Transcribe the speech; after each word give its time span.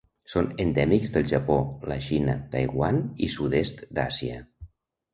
Són 0.35 0.45
endèmics 0.63 1.13
del 1.17 1.29
Japó, 1.33 1.59
la 1.93 1.99
Xina, 2.07 2.37
Taiwan 2.57 3.01
i 3.29 3.33
sud-est 3.39 3.89
d'Àsia. 4.01 4.45